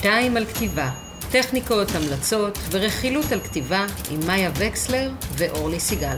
[0.00, 0.88] שתיים על כתיבה,
[1.32, 6.16] טכניקות, המלצות ורכילות על כתיבה עם מאיה וקסלר ואורלי סיגל.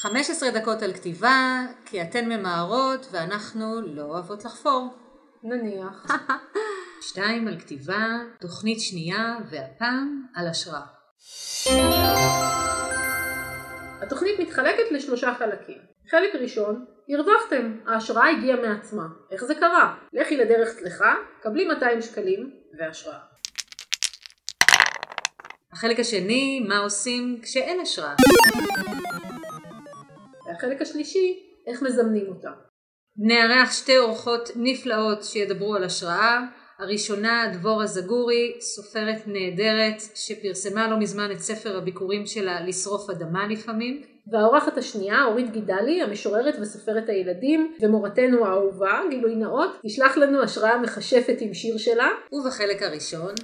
[0.00, 4.94] 15 דקות על כתיבה, כי אתן ממהרות ואנחנו לא אוהבות לחפור.
[5.42, 6.06] נניח.
[7.08, 8.06] שתיים על כתיבה,
[8.40, 10.86] תוכנית שנייה, והפעם על השראה.
[14.02, 15.78] התוכנית מתחלקת לשלושה חלקים.
[16.10, 19.06] חלק ראשון, הרווחתם, ההשראה הגיעה מעצמה.
[19.30, 19.94] איך זה קרה?
[20.12, 23.18] לכי לדרך צלחה, קבלי 200 שקלים והשראה.
[25.72, 28.14] החלק השני, מה עושים כשאין השראה.
[30.46, 32.50] והחלק השלישי, איך מזמנים אותה.
[33.16, 36.40] נארח שתי אורחות נפלאות שידברו על השראה.
[36.78, 44.15] הראשונה, דבורה זגורי, סופרת נהדרת שפרסמה לא מזמן את ספר הביקורים שלה לשרוף אדמה לפעמים.
[44.32, 51.36] והאורחת השנייה, אורית גידלי, המשוררת וסופרת הילדים, ומורתנו האהובה, גילוי נאות, תשלח לנו השראה מכשפת
[51.40, 52.08] עם שיר שלה.
[52.32, 53.34] ובחלק הראשון,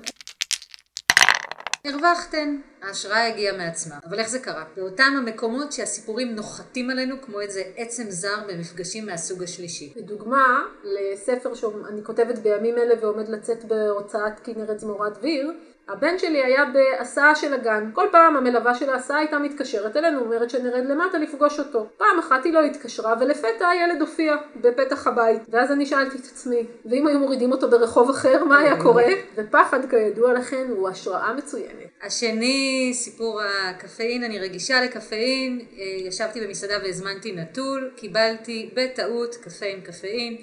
[1.87, 3.95] הרווחתן, ההשראה הגיעה מעצמה.
[4.09, 4.65] אבל איך זה קרה?
[4.77, 9.93] באותם המקומות שהסיפורים נוחתים עלינו כמו איזה עצם זר במפגשים מהסוג השלישי.
[9.97, 15.53] לדוגמה, לספר שאני כותבת בימים אלה ועומד לצאת בהוצאת כנרת זמורת דביר,
[15.89, 17.91] הבן שלי היה בהסעה של הגן.
[17.93, 21.87] כל פעם המלווה של ההסעה הייתה מתקשרת אלינו, אומרת שנרד למטה לפגוש אותו.
[21.97, 25.43] פעם אחת היא לא התקשרה, ולפתע הילד הופיע בפתח הבית.
[25.49, 29.05] ואז אני שאלתי את עצמי, ואם היו מורידים אותו ברחוב אחר, מה היה קורה?
[29.37, 31.73] ופחד, כידוע לכם, הוא השראה מצוינת.
[32.03, 40.37] השני, סיפור הקפאין, אני רגישה לקפאין, ישבתי במסעדה והזמנתי נטול, קיבלתי בטעות קפה עם קפאין.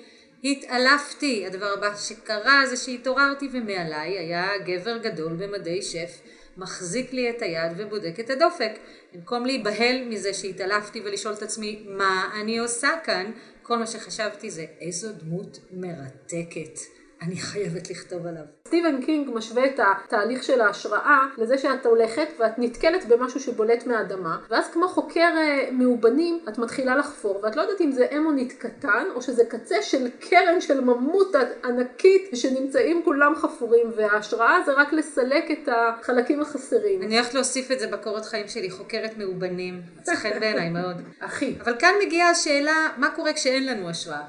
[0.43, 6.21] התעלפתי, הדבר הבא שקרה זה שהתעוררתי ומעליי היה גבר גדול במדי שף
[6.57, 8.71] מחזיק לי את היד ובודק את הדופק.
[9.13, 13.31] במקום להיבהל מזה שהתעלפתי ולשאול את עצמי מה אני עושה כאן,
[13.63, 16.98] כל מה שחשבתי זה איזו דמות מרתקת.
[17.21, 18.43] אני חייבת לכתוב עליו.
[18.67, 24.37] סטיבן קינג משווה את התהליך של ההשראה לזה שאת הולכת ואת נתקלת במשהו שבולט מהאדמה
[24.49, 25.29] ואז כמו חוקר
[25.71, 30.07] מאובנים את מתחילה לחפור ואת לא יודעת אם זה אמונית קטן או שזה קצה של
[30.19, 31.35] קרן של ממות
[31.65, 37.01] ענקית שנמצאים כולם חפורים וההשראה זה רק לסלק את החלקים החסרים.
[37.01, 39.81] אני הולכת להוסיף את זה בקורות חיים שלי, חוקרת מאובנים.
[39.99, 40.95] מצא חן בעיניי מאוד.
[41.19, 41.55] אחי.
[41.63, 44.21] אבל כאן מגיעה השאלה, מה קורה כשאין לנו השראה?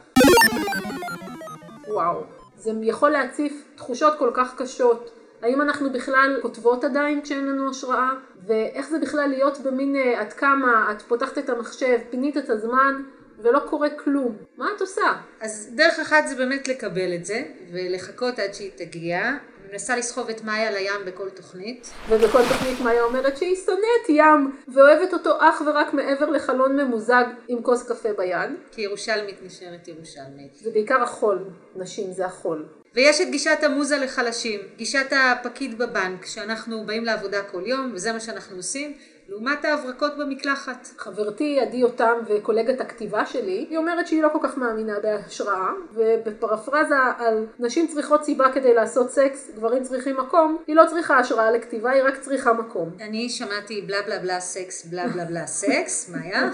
[1.89, 2.40] וואו.
[2.61, 5.11] זה יכול להציף תחושות כל כך קשות.
[5.43, 8.11] האם אנחנו בכלל כותבות עדיין כשאין לנו השראה?
[8.47, 13.03] ואיך זה בכלל להיות במין עד כמה את פותחת את המחשב, פינית את הזמן
[13.39, 14.37] ולא קורה כלום.
[14.57, 15.13] מה את עושה?
[15.41, 19.31] אז דרך אחת זה באמת לקבל את זה ולחכות עד שהיא תגיע.
[19.71, 21.91] מנסה לסחוב את מאיה לים בכל תוכנית.
[22.09, 27.63] ובכל תוכנית מאיה אומרת שהיא שונאת ים ואוהבת אותו אך ורק מעבר לחלון ממוזג עם
[27.63, 28.51] כוס קפה ביד.
[28.73, 30.55] כי ירושלמית נשארת ירושלמית.
[30.55, 31.45] זה בעיקר החול,
[31.77, 32.67] נשים זה החול.
[32.95, 38.21] ויש את גישת המוזה לחלשים, גישת הפקיד בבנק, שאנחנו באים לעבודה כל יום וזה מה
[38.21, 38.95] שאנחנו עושים,
[39.31, 40.89] לעומת ההברקות במקלחת.
[40.99, 46.97] חברתי עדי יותם וקולגת הכתיבה שלי, היא אומרת שהיא לא כל כך מאמינה בהשראה, ובפרפרזה
[47.19, 51.91] על נשים צריכות סיבה כדי לעשות סקס, גברים צריכים מקום, היא לא צריכה השראה לכתיבה,
[51.91, 52.91] היא רק צריכה מקום.
[53.01, 56.51] אני שמעתי בלה בלה בלה סקס, בלה בלה בלה סקס, מאיה,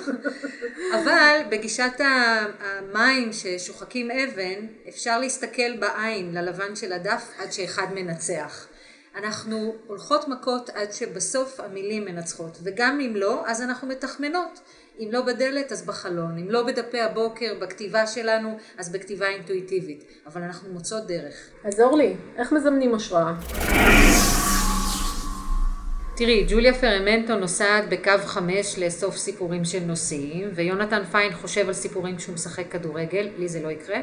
[0.94, 8.66] אבל בגישת המים ששוחקים אבן, אפשר להסתכל בעין ללבן של הדף עד שאחד מנצח.
[9.16, 14.60] אנחנו הולכות מכות עד שבסוף המילים מנצחות, וגם אם לא, אז אנחנו מתחמנות.
[14.98, 20.04] אם לא בדלת, אז בחלון, אם לא בדפי הבוקר, בכתיבה שלנו, אז בכתיבה אינטואיטיבית.
[20.26, 21.34] אבל אנחנו מוצאות דרך.
[21.64, 23.34] אז אורלי, איך מזמנים השראה?
[26.16, 32.16] תראי, ג'וליה פרמנטו נוסעת בקו חמש לאסוף סיפורים של נוסעים, ויונתן פיין חושב על סיפורים
[32.16, 33.96] כשהוא משחק כדורגל, לי זה לא יקרה,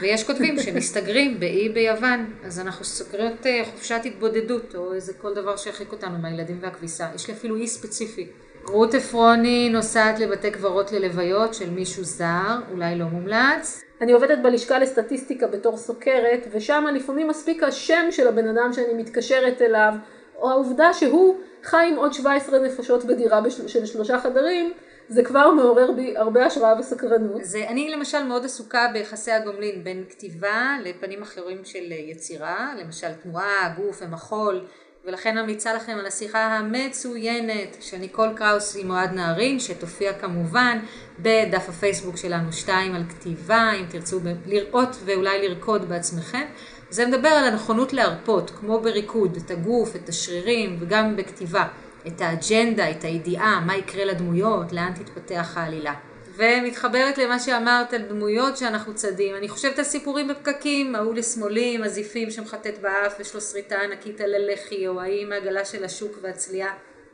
[0.00, 5.92] ויש כותבים שמסתגרים באי ביוון, אז אנחנו סוגרות חופשת התבודדות, או איזה כל דבר שירחיק
[5.92, 8.26] אותנו מהילדים והכביסה, יש לי אפילו אי ספציפי.
[8.64, 13.82] רות עפרוני נוסעת לבתי קברות ללוויות של מישהו זר, אולי לא מומלץ.
[14.00, 19.62] אני עובדת בלשכה לסטטיסטיקה בתור סוקרת, ושם לפעמים מספיק השם של הבן אדם שאני מתקשרת
[19.62, 19.92] אליו,
[20.38, 24.72] או העובדה שהוא חי עם עוד 17 נפשות בדירה של שלושה חדרים,
[25.08, 27.40] זה כבר מעורר בי הרבה השראה וסקרנות.
[27.40, 33.74] אז אני למשל מאוד עסוקה ביחסי הגומלין בין כתיבה לפנים אחרים של יצירה, למשל תנועה,
[33.76, 34.60] גוף ומחול,
[35.04, 40.78] ולכן ממליצה לכם על השיחה המצוינת של ניקול קראוס עם אוהד נהרין, שתופיע כמובן
[41.18, 46.46] בדף הפייסבוק שלנו שתיים על כתיבה, אם תרצו לראות ואולי לרקוד בעצמכם.
[46.90, 51.64] זה מדבר על הנכונות להרפות, כמו בריקוד, את הגוף, את השרירים, וגם בכתיבה,
[52.06, 55.94] את האג'נדה, את הידיעה, מה יקרה לדמויות, לאן תתפתח העלילה.
[56.36, 59.36] ומתחברת למה שאמרת על דמויות שאנחנו צדים.
[59.36, 64.20] אני חושבת על סיפורים בפקקים, ההוא לשמאלי עם הזיפים שמחטט באף, יש לו שריטה ענקית
[64.20, 66.72] על הלחי, או ההיא עם העגלה של השוק והצליעה.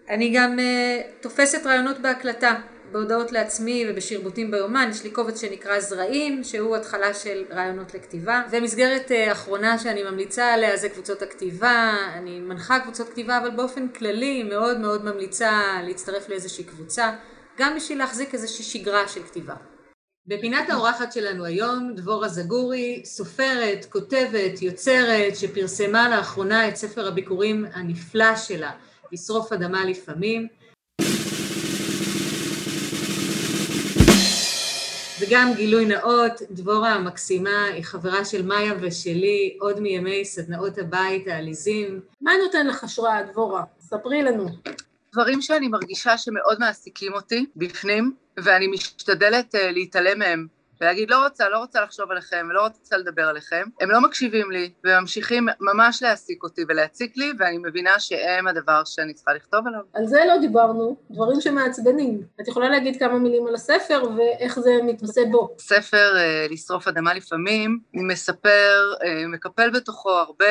[0.08, 2.54] אני גם uh, תופסת רעיונות בהקלטה,
[2.92, 8.42] בהודעות לעצמי ובשרבוטים ביומן, יש לי קובץ שנקרא זרעים, שהוא התחלה של רעיונות לכתיבה.
[8.50, 13.88] ומסגרת uh, אחרונה שאני ממליצה עליה זה קבוצות הכתיבה, אני מנחה קבוצות כתיבה, אבל באופן
[13.88, 17.12] כללי מאוד מאוד ממליצה להצטרף לאיזושהי קבוצה,
[17.58, 19.54] גם בשביל להחזיק איזושהי שגרה של כתיבה.
[20.26, 28.36] בפינת האורחת שלנו היום, דבורה זגורי, סופרת, כותבת, יוצרת, שפרסמה לאחרונה את ספר הביקורים הנפלא
[28.36, 28.70] שלה,
[29.12, 30.48] לשרוף אדמה לפעמים.
[35.26, 42.00] וגם גילוי נאות, דבורה המקסימה היא חברה של מאיה ושלי עוד מימי סדנאות הבית העליזים.
[42.20, 43.62] מה נותן לך השראה, דבורה?
[43.80, 44.46] ספרי לנו.
[45.12, 50.46] דברים שאני מרגישה שמאוד מעסיקים אותי בפנים, ואני משתדלת uh, להתעלם מהם.
[50.80, 54.70] ולהגיד לא רוצה, לא רוצה לחשוב עליכם, ולא רוצה לדבר עליכם, הם לא מקשיבים לי,
[54.84, 59.80] וממשיכים ממש להעסיק אותי ולהציק לי, ואני מבינה שהם הדבר שאני צריכה לכתוב עליו.
[59.92, 62.22] על זה לא דיברנו, דברים שמעצבנים.
[62.40, 65.56] את יכולה להגיד כמה מילים על הספר ואיך זה מתמצא בו.
[65.58, 70.46] ספר uh, לשרוף אדמה לפעמים מספר, uh, מקפל בתוכו הרבה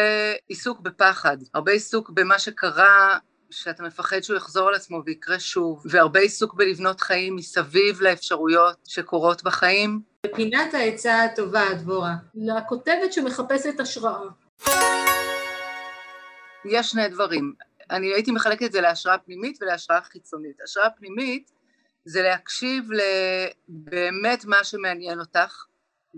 [0.47, 3.17] עיסוק בפחד, הרבה עיסוק במה שקרה
[3.53, 9.43] שאתה מפחד שהוא יחזור על עצמו ויקרה שוב, והרבה עיסוק בלבנות חיים מסביב לאפשרויות שקורות
[9.43, 10.12] בחיים.
[10.25, 12.15] בפינת העצה הטובה, דבורה.
[12.35, 14.29] לכותבת שמחפשת השראה.
[16.65, 17.53] יש שני דברים.
[17.91, 20.61] אני הייתי מחלקת את זה להשראה פנימית ולהשראה חיצונית.
[20.63, 21.51] השראה פנימית
[22.05, 25.65] זה להקשיב לבאמת מה שמעניין אותך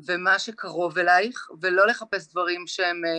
[0.07, 3.11] ומה שקרוב אלייך, ולא לחפש דברים שהם אה,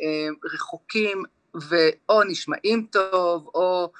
[0.00, 1.22] אה, רחוקים
[1.54, 3.92] ואו נשמעים טוב, או,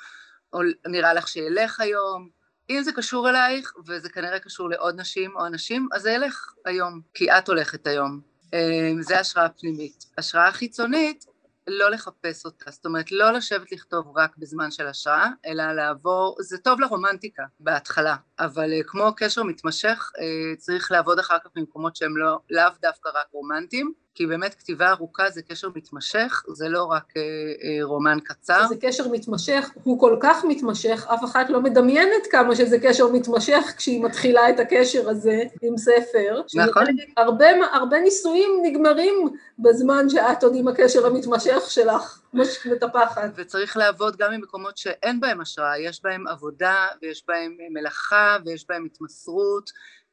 [0.53, 2.42] או נראה לך שילך היום.
[2.79, 7.01] אם זה קשור אלייך, וזה כנראה קשור לעוד נשים או אנשים, אז זה ילך היום,
[7.15, 8.21] כי את הולכת היום.
[8.53, 10.05] אמ, זה השראה פנימית.
[10.19, 11.25] השראה חיצונית,
[11.67, 16.59] לא לחפש אותה, זאת אומרת לא לשבת לכתוב רק בזמן של השראה, אלא לעבור, זה
[16.59, 22.17] טוב לרומנטיקה בהתחלה, אבל אה, כמו קשר מתמשך אה, צריך לעבוד אחר כך במקומות שהם
[22.17, 27.13] לא, לאו דווקא רק רומנטיים, כי באמת כתיבה ארוכה זה קשר מתמשך, זה לא רק
[27.17, 28.67] אה, אה, רומן קצר.
[28.69, 33.73] זה קשר מתמשך, הוא כל כך מתמשך, אף אחת לא מדמיינת כמה שזה קשר מתמשך
[33.77, 36.43] כשהיא מתחילה את הקשר הזה עם ספר.
[36.55, 36.85] נכון.
[37.17, 39.29] הרבה, הרבה ניסויים נגמרים
[39.59, 42.19] בזמן שאת עוד עם הקשר המתמשך שלך.
[42.35, 43.31] מטפחת.
[43.37, 48.85] וצריך לעבוד גם במקומות שאין בהם השראה, יש בהם עבודה ויש בהם מלאכה ויש בהם
[48.85, 49.71] התמסרות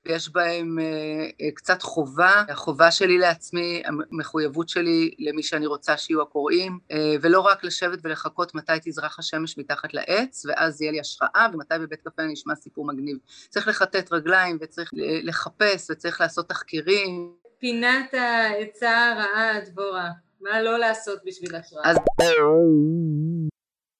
[0.09, 6.79] ויש בהם uh, קצת חובה, החובה שלי לעצמי, המחויבות שלי למי שאני רוצה שיהיו הקוראים,
[6.91, 11.73] uh, ולא רק לשבת ולחכות מתי תזרח השמש מתחת לעץ, ואז יהיה לי השראה, ומתי
[11.81, 13.17] בבית קפה אני אשמע סיפור מגניב.
[13.50, 14.89] צריך לכתת רגליים, וצריך
[15.23, 17.33] לחפש, וצריך לעשות תחקירים.
[17.59, 20.09] פינת העצה הרעה, דבורה.
[20.41, 21.91] מה לא לעשות בשביל השראה?
[21.91, 21.97] אז...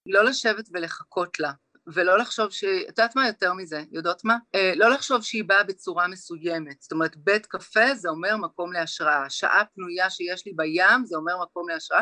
[0.06, 1.52] לא לשבת ולחכות לה.
[1.94, 2.64] ולא לחשוב ש...
[2.64, 3.84] את יודעת מה יותר מזה?
[3.92, 4.38] יודעות מה?
[4.56, 6.82] אה, לא לחשוב שהיא באה בצורה מסוימת.
[6.82, 9.30] זאת אומרת, בית קפה זה אומר מקום להשראה.
[9.30, 12.02] שעה פנויה שיש לי בים זה אומר מקום להשראה.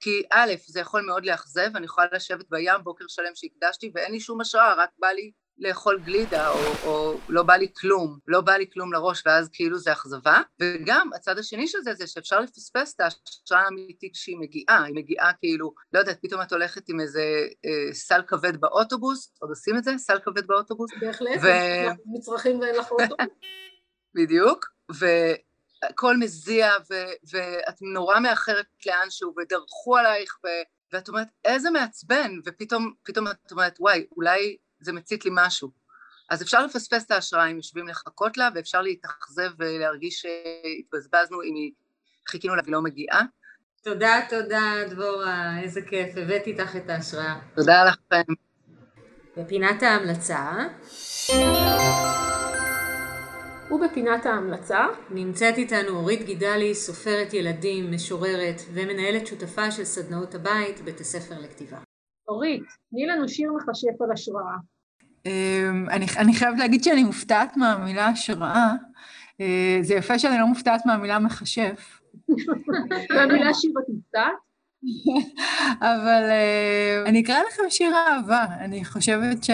[0.00, 4.20] כי א', זה יכול מאוד לאכזב, אני יכולה לשבת בים בוקר שלם שהקדשתי ואין לי
[4.20, 8.52] שום השראה, רק בא לי לאכול גלידה, או, או לא בא לי כלום, לא בא
[8.52, 10.40] לי כלום לראש, ואז כאילו זה אכזבה.
[10.60, 15.32] וגם הצד השני של זה, זה שאפשר לפספס את ההשראה האמיתית כשהיא מגיעה, היא מגיעה
[15.32, 17.22] כאילו, לא יודעת, פתאום את הולכת עם איזה
[17.64, 19.98] אה, סל כבד באוטובוס, עוד עושים את זה?
[19.98, 20.90] סל כבד באוטובוס?
[21.00, 21.46] בהחלט, ו...
[22.06, 23.36] מצרכים ואין לך אוטובוס.
[24.16, 32.38] בדיוק, והכל מזיע, ו- ואת נורא מאחרת לאנשהו, ודרכו עלייך, ו- ואת אומרת, איזה מעצבן,
[32.44, 35.70] ופתאום את אומרת, וואי, אולי זה מצית לי משהו.
[36.30, 41.72] אז אפשר לפספס את ההשראה אם יושבים לחכות לה, ואפשר להתאכזב ולהרגיש שהתבזבזנו אם היא
[42.28, 43.22] חיכינו לה והיא לא מגיעה.
[43.82, 47.38] תודה, תודה, דבורה, איזה כיף, הבאתי איתך את ההשראה.
[47.54, 48.32] תודה לכם.
[49.36, 50.52] בפינת ההמלצה.
[53.70, 61.00] ובפינת ההמלצה נמצאת איתנו אורית גידלי, סופרת ילדים, משוררת ומנהלת שותפה של סדנאות הבית, בית
[61.00, 61.78] הספר לכתיבה.
[62.28, 64.56] אורית, תני לנו שיר מכשף על השראה.
[65.26, 68.72] אמ, אני, אני חייבת להגיד שאני מופתעת מהמילה השראה.
[69.40, 72.00] אה, זה יפה שאני לא מופתעת מהמילה מכשף.
[73.14, 74.44] מהמילה שיר את מופתעת?
[75.80, 78.46] אבל uh, אני אקרא לכם שיר אהבה.
[78.60, 79.50] אני חושבת ש,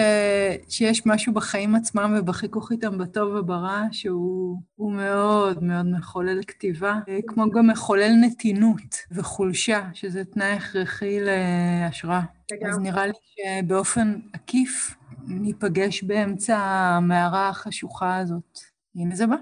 [0.69, 7.51] שיש משהו בחיים עצמם ובחיכוך איתם בטוב וברע שהוא מאוד מאוד מחולל כתיבה, אה, כמו
[7.51, 12.21] גם מחולל נתינות וחולשה, שזה תנאי הכרחי להשראה.
[12.69, 14.95] אז נראה לי שבאופן עקיף
[15.27, 18.59] ניפגש באמצע המערה החשוכה הזאת.
[18.95, 19.35] הנה זה בא.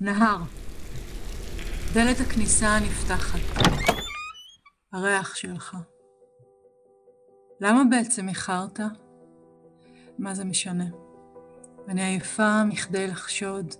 [0.00, 0.38] נהר.
[1.94, 3.38] דלת הכניסה נפתחת.
[4.92, 5.76] הריח שלך.
[7.60, 8.80] למה בעצם איחרת?
[10.18, 10.84] מה זה משנה?
[11.88, 13.74] אני עייפה מכדי לחשוד,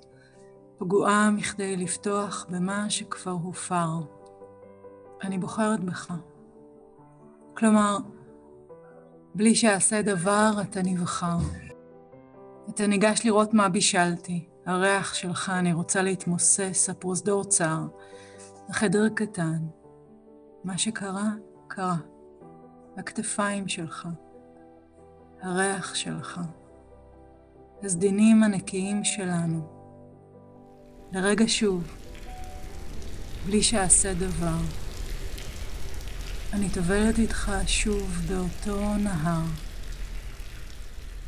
[0.78, 3.88] פגועה מכדי לפתוח במה שכבר הופר.
[5.22, 6.12] אני בוחרת בך.
[7.56, 7.98] כלומר,
[9.34, 11.38] בלי שאעשה דבר, אתה נבחר.
[12.68, 17.86] אתה ניגש לראות מה בישלתי, הריח שלך, אני רוצה להתמוסס, הפרוזדור צר,
[18.68, 19.58] החדר קטן.
[20.64, 21.30] מה שקרה,
[21.68, 21.96] קרה.
[22.98, 24.08] הכתפיים שלך,
[25.42, 26.40] הריח שלך,
[27.82, 29.60] הסדינים הנקיים שלנו.
[31.12, 31.82] לרגע שוב,
[33.46, 34.87] בלי שאעשה דבר.
[36.52, 39.42] אני טובלת איתך שוב באותו נהר,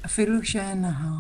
[0.05, 1.17] אפילו שאין נהר.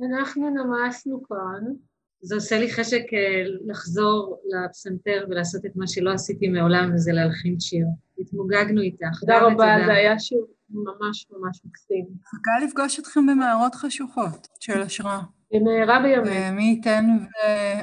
[0.00, 1.74] אנחנו נמאסנו כאן.
[2.20, 7.60] זה עושה לי חשק אה, לחזור לפסנתר ולעשות את מה שלא עשיתי מעולם, וזה להלחין
[7.60, 7.86] שיר.
[8.18, 9.20] התמוגגנו איתך.
[9.20, 12.06] תודה רבה, זה היה שיר ממש ממש מקסים.
[12.22, 15.37] מחכה לפגוש אתכם במערות חשוכות של השראה.
[15.52, 16.50] במהרה בימינו.
[16.50, 17.04] ומי ייתן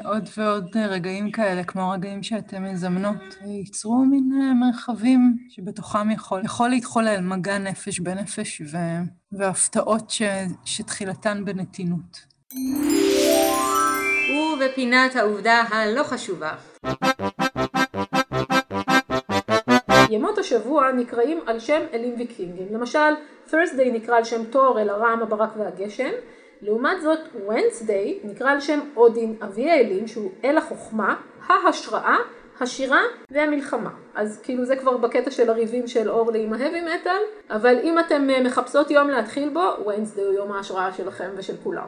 [0.03, 6.69] ועוד ועוד רגעים כאלה, כמו הרגעים שאתם מזמנות, ייצרו מין אה, מרחבים שבתוכם יכול, יכול
[6.69, 8.77] להתחולל מגע נפש בנפש ו,
[9.31, 10.21] והפתעות ש,
[10.65, 12.35] שתחילתן בנתינות.
[14.53, 16.51] ובפינת העובדה הלא חשובה.
[20.09, 22.67] ימות השבוע נקראים על שם אלים ויקינגים.
[22.71, 23.13] למשל,
[23.49, 26.11] Thursday נקרא על שם תור, אל הרעם, הברק והגשם.
[26.61, 31.15] לעומת זאת, Wednesday נקרא על שם אודין, אבי האלים, שהוא אל החוכמה,
[31.47, 32.17] ההשראה,
[32.59, 33.89] השירה והמלחמה.
[34.15, 38.29] אז כאילו זה כבר בקטע של הריבים של אורלי עם ההאבי מטאל, אבל אם אתם
[38.29, 41.87] אה, מחפשות יום להתחיל בו, Wednesday הוא יום ההשראה שלכם ושל כולם.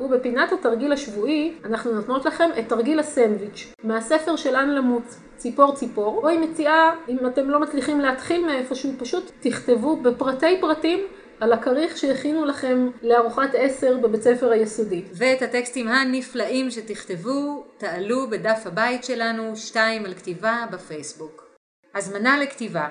[0.00, 6.20] ובפינת התרגיל השבועי אנחנו נותנות לכם את תרגיל הסנדוויץ' מהספר של אן למוץ, ציפור ציפור,
[6.20, 11.00] בו היא מציעה, אם אתם לא מצליחים להתחיל מאיפשהו, פשוט תכתבו בפרטי פרטים
[11.40, 15.02] על הכריך שהכינו לכם לארוחת עשר בבית ספר היסודי.
[15.12, 21.46] ואת הטקסטים הנפלאים שתכתבו, תעלו בדף הבית שלנו, שתיים על כתיבה בפייסבוק.
[21.94, 22.88] הזמנה לכתיבה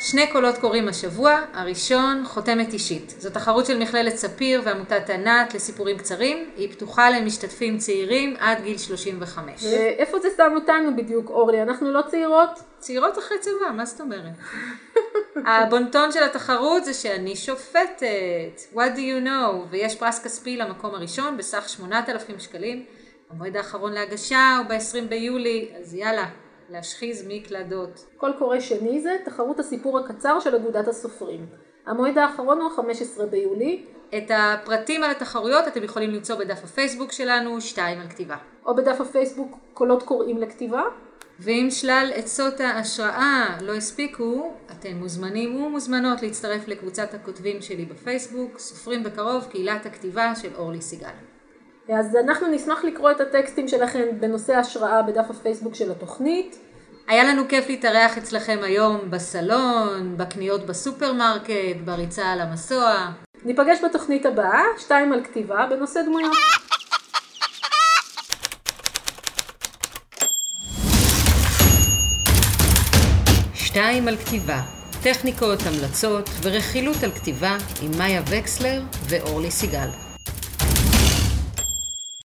[0.00, 3.14] שני קולות קוראים השבוע, הראשון חותמת אישית.
[3.18, 8.78] זו תחרות של מכללת ספיר ועמותת ענת לסיפורים קצרים, היא פתוחה למשתתפים צעירים עד גיל
[8.78, 9.64] 35.
[9.64, 11.62] ואיפה זה שם אותנו בדיוק, אורלי?
[11.62, 12.50] אנחנו לא צעירות?
[12.78, 14.32] צעירות אחרי צבא, מה זאת אומרת?
[15.48, 21.36] הבונטון של התחרות זה שאני שופטת, what do you know, ויש פרס כספי למקום הראשון
[21.36, 22.84] בסך 8,000 שקלים.
[23.30, 26.26] המועד האחרון להגשה הוא ב-20 ביולי, אז יאללה,
[26.70, 28.06] להשחיז מקלדות.
[28.16, 31.46] קול קורא שני זה תחרות הסיפור הקצר של אגודת הסופרים.
[31.86, 33.84] המועד האחרון הוא 15 ביולי.
[34.16, 38.36] את הפרטים על התחרויות אתם יכולים למצוא בדף הפייסבוק שלנו, שתיים על כתיבה.
[38.66, 40.82] או בדף הפייסבוק קולות קוראים לכתיבה.
[41.40, 49.02] ואם שלל עצות ההשראה לא הספיקו, אתן מוזמנים ומוזמנות להצטרף לקבוצת הכותבים שלי בפייסבוק, סופרים
[49.04, 51.08] בקרוב, קהילת הכתיבה של אורלי סיגל.
[51.94, 56.58] אז אנחנו נשמח לקרוא את הטקסטים שלכם בנושא השראה בדף הפייסבוק של התוכנית.
[57.08, 63.10] היה לנו כיף להתארח אצלכם היום בסלון, בקניות בסופרמרקט, בריצה על המסוע.
[63.44, 66.36] ניפגש בתוכנית הבאה, שתיים על כתיבה, בנושא דמויות.
[73.54, 74.60] שתיים על כתיבה,
[75.02, 80.05] טכניקות, המלצות ורכילות על כתיבה עם מאיה וקסלר ואורלי סיגל.